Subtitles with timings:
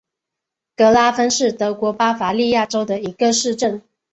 [0.75, 3.83] 格拉芬是德国巴伐利亚州的一个市镇。